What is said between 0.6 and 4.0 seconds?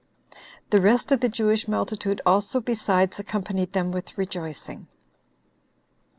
The rest of the Jewish multitude also besides accompanied them